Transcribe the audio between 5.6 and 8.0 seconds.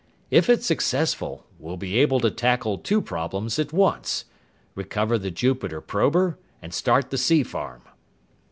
prober and start the 'sea farm.'"